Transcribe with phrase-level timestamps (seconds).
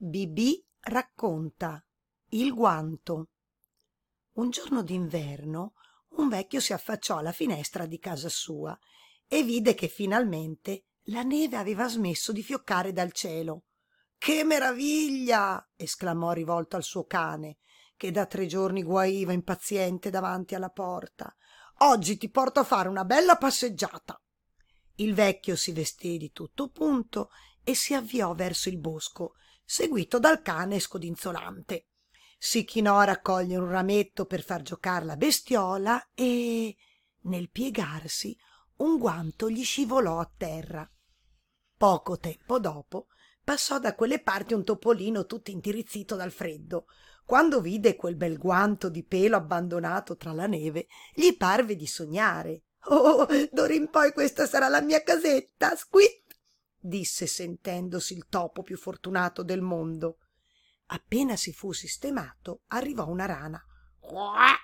[0.00, 1.84] Bibì racconta
[2.28, 3.30] Il guanto.
[4.34, 5.72] Un giorno d'inverno
[6.10, 8.78] un vecchio si affacciò alla finestra di casa sua
[9.26, 13.64] e vide che finalmente la neve aveva smesso di fioccare dal cielo.
[14.16, 15.68] Che meraviglia!
[15.74, 17.58] esclamò rivolto al suo cane,
[17.96, 21.34] che da tre giorni guaiva impaziente davanti alla porta.
[21.78, 24.22] Oggi ti porto a fare una bella passeggiata.
[25.00, 27.30] Il vecchio si vestì di tutto punto
[27.62, 29.34] e si avviò verso il bosco
[29.64, 31.88] seguito dal cane scodinzolante.
[32.36, 36.74] Si chinò a raccogliere un rametto per far giocare la bestiola e,
[37.22, 38.36] nel piegarsi,
[38.76, 40.90] un guanto gli scivolò a terra.
[41.76, 43.06] Poco tempo dopo
[43.44, 46.86] passò da quelle parti un topolino tutto intirizzito dal freddo.
[47.24, 52.64] Quando vide quel bel guanto di pelo abbandonato tra la neve, gli parve di sognare.
[52.86, 55.76] Oh, d'ora in poi questa sarà la mia casetta.
[55.76, 56.26] Squit!
[56.80, 60.18] disse sentendosi il topo più fortunato del mondo.
[60.86, 63.62] Appena si fu sistemato, arrivò una rana.
[63.98, 64.54] Qua,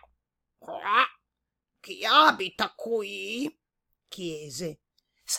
[0.56, 1.04] qua.
[1.80, 3.60] Chi abita qui?
[4.08, 4.80] chiese.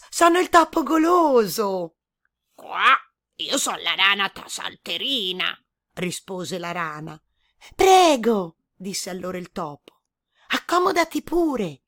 [0.09, 1.97] Sono il topo goloso.
[2.53, 2.93] Qua,
[3.35, 5.57] io sono la rana tasalterina,
[5.93, 7.19] rispose la rana.
[7.75, 10.01] Prego, disse allora il topo.
[10.49, 11.84] Accomodati pure.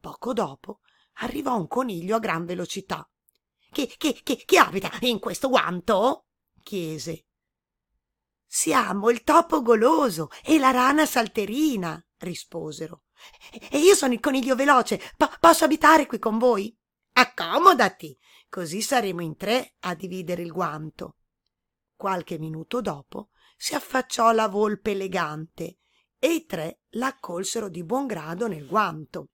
[0.00, 0.80] Poco dopo
[1.20, 3.08] arrivò un coniglio a gran velocità.
[3.70, 6.26] Chi, chi, chi, chi abita in questo guanto?
[6.62, 7.26] chiese.
[8.44, 13.04] Siamo il topo goloso e la rana salterina, risposero.
[13.70, 15.00] E io sono il coniglio veloce.
[15.16, 16.74] Po- posso abitare qui con voi?
[17.12, 18.16] Accomodati,
[18.48, 21.16] così saremo in tre a dividere il guanto.
[21.96, 25.78] Qualche minuto dopo si affacciò la volpe elegante
[26.18, 29.30] e i tre l'accolsero di buon grado nel guanto.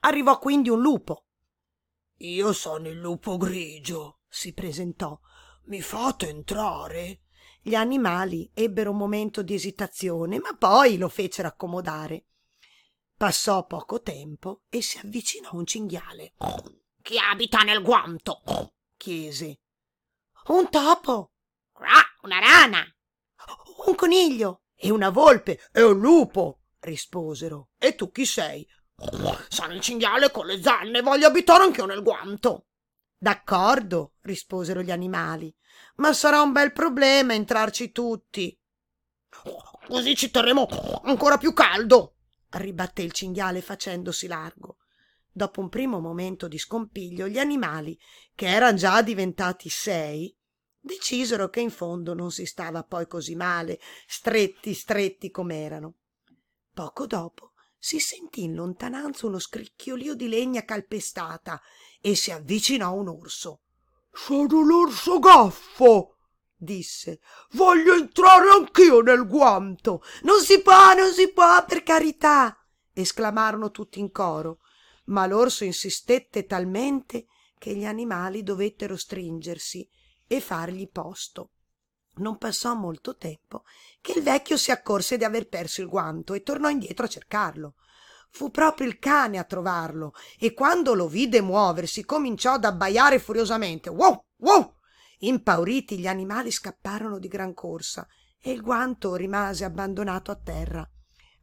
[0.00, 1.28] Arrivò quindi un lupo
[2.20, 5.16] io sono il lupo grigio, si presentò.
[5.66, 7.20] Mi fate entrare?
[7.62, 12.24] Gli animali ebbero un momento di esitazione, ma poi lo fecero accomodare.
[13.16, 16.34] Passò poco tempo e si avvicinò un cinghiale.
[17.02, 18.42] Chi abita nel guanto?
[18.96, 19.60] chiese.
[20.46, 21.34] Un topo.
[21.74, 22.84] Ah, una rana.
[23.86, 24.62] Un coniglio.
[24.74, 25.60] E una volpe.
[25.72, 27.70] E un lupo, risposero.
[27.78, 28.66] E tu chi sei?
[29.48, 32.66] Sono il cinghiale con le zanne, voglio abitare anch'io nel guanto.
[33.16, 35.54] D'accordo, risposero gli animali,
[35.96, 38.56] ma sarà un bel problema entrarci tutti.
[39.86, 40.66] Così ci terremo
[41.04, 42.16] ancora più caldo,
[42.50, 44.78] ribatté il cinghiale facendosi largo.
[45.30, 47.96] Dopo un primo momento di scompiglio, gli animali,
[48.34, 50.36] che eran già diventati sei,
[50.80, 55.94] decisero che in fondo non si stava poi così male, stretti stretti com'erano.
[56.72, 61.60] Poco dopo si sentì in lontananza uno scricchiolio di legna calpestata
[62.00, 63.60] e si avvicinò un orso.
[64.12, 66.16] Sono l'orso gaffo,
[66.56, 67.20] disse.
[67.52, 70.02] Voglio entrare anch'io nel guanto.
[70.22, 72.56] Non si può, non si può, per carità,
[72.92, 74.58] esclamarono tutti in coro.
[75.04, 79.88] Ma l'orso insistette talmente che gli animali dovettero stringersi
[80.26, 81.52] e fargli posto.
[82.18, 83.64] Non passò molto tempo
[84.00, 87.74] che il vecchio si accorse di aver perso il guanto e tornò indietro a cercarlo.
[88.30, 93.88] Fu proprio il cane a trovarlo e quando lo vide muoversi cominciò ad abbaiare furiosamente.
[93.88, 94.74] Wow, wow!
[95.20, 98.06] Impauriti gli animali scapparono di gran corsa
[98.40, 100.88] e il guanto rimase abbandonato a terra.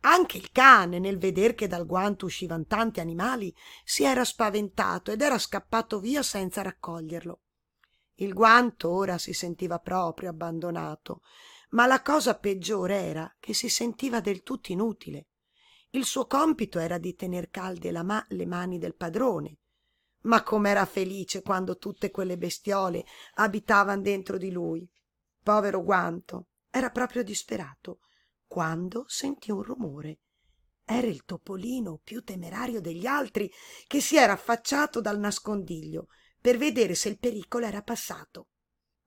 [0.02, 3.54] Anche il cane, nel veder che dal guanto uscivan tanti animali,
[3.84, 7.40] si era spaventato ed era scappato via senza raccoglierlo.
[8.20, 11.22] Il guanto ora si sentiva proprio abbandonato,
[11.72, 15.28] ma la cosa peggiore era che si sentiva del tutto inutile.
[15.90, 19.60] Il suo compito era di tener calde ma- le mani del padrone.
[20.22, 23.06] Ma com'era felice quando tutte quelle bestiole
[23.36, 24.90] abitavan dentro di lui.
[25.44, 28.00] Povero guanto, era proprio disperato,
[28.48, 30.20] quando sentì un rumore.
[30.86, 33.52] Era il topolino più temerario degli altri
[33.88, 36.08] che si era affacciato dal nascondiglio
[36.46, 38.50] per vedere se il pericolo era passato.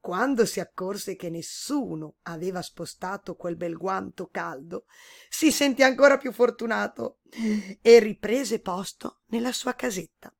[0.00, 4.86] Quando si accorse che nessuno aveva spostato quel bel guanto caldo,
[5.28, 7.20] si sentì ancora più fortunato
[7.80, 10.34] e riprese posto nella sua casetta.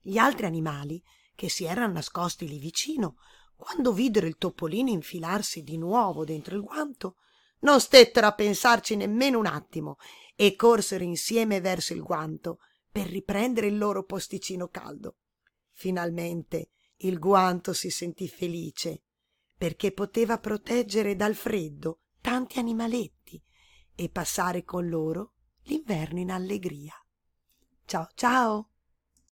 [0.00, 1.02] Gli altri animali,
[1.34, 3.16] che si erano nascosti lì vicino,
[3.54, 7.16] quando videro il topolino infilarsi di nuovo dentro il guanto,
[7.60, 9.96] non stettero a pensarci nemmeno un attimo
[10.34, 12.60] e corsero insieme verso il guanto
[12.90, 15.16] per riprendere il loro posticino caldo.
[15.82, 16.68] Finalmente
[16.98, 19.02] il guanto si sentì felice
[19.58, 23.42] perché poteva proteggere dal freddo tanti animaletti
[23.96, 25.32] e passare con loro
[25.62, 26.94] l'inverno in allegria.
[27.84, 28.71] Ciao ciao!